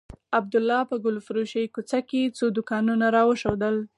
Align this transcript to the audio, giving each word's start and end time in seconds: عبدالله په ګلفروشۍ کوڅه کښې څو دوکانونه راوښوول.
عبدالله 0.37 0.81
په 0.89 0.95
ګلفروشۍ 1.05 1.65
کوڅه 1.73 1.99
کښې 2.09 2.23
څو 2.37 2.45
دوکانونه 2.57 3.05
راوښوول. 3.15 3.77